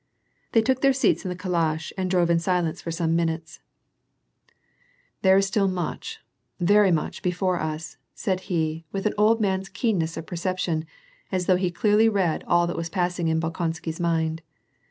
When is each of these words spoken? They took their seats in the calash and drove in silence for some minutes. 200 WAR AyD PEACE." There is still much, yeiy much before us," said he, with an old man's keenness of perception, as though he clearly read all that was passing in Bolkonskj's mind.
They 0.53 0.63
took 0.63 0.81
their 0.81 0.93
seats 0.93 1.23
in 1.23 1.29
the 1.29 1.35
calash 1.35 1.93
and 1.95 2.09
drove 2.09 2.31
in 2.31 2.39
silence 2.39 2.81
for 2.81 2.89
some 2.89 3.15
minutes. 3.15 3.59
200 4.47 4.55
WAR 4.55 4.55
AyD 4.55 4.57
PEACE." 5.05 5.19
There 5.21 5.37
is 5.37 5.45
still 5.45 5.67
much, 5.67 6.19
yeiy 6.59 6.91
much 6.91 7.21
before 7.21 7.59
us," 7.59 7.97
said 8.15 8.39
he, 8.49 8.83
with 8.91 9.05
an 9.05 9.13
old 9.15 9.39
man's 9.39 9.69
keenness 9.69 10.17
of 10.17 10.25
perception, 10.25 10.85
as 11.31 11.45
though 11.45 11.55
he 11.55 11.69
clearly 11.69 12.09
read 12.09 12.43
all 12.47 12.65
that 12.65 12.75
was 12.75 12.89
passing 12.89 13.27
in 13.27 13.39
Bolkonskj's 13.39 13.99
mind. 13.99 14.41